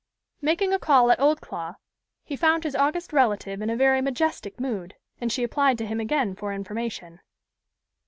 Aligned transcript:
Making 0.41 0.73
a 0.73 0.79
call 0.79 1.11
at 1.11 1.19
Oldclough, 1.19 1.75
he 2.23 2.35
found 2.35 2.63
his 2.63 2.75
august 2.75 3.13
relative 3.13 3.61
in 3.61 3.69
a 3.69 3.75
very 3.75 4.01
majestic 4.01 4.59
mood, 4.59 4.95
and 5.19 5.31
she 5.31 5.43
applied 5.43 5.77
to 5.77 5.85
him 5.85 5.99
again 5.99 6.33
for 6.33 6.51
information. 6.53 7.19